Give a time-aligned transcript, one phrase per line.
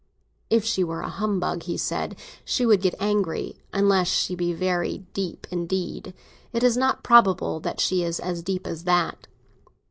[0.49, 5.05] "If she were a humbug," he said, "she would get angry; unless she be very
[5.13, 6.15] deep indeed.
[6.53, 9.27] It is not probable that she is as deep as that."